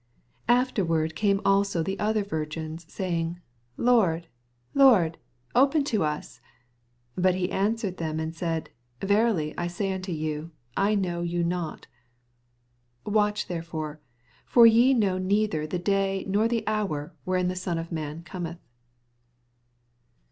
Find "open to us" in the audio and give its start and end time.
5.53-6.41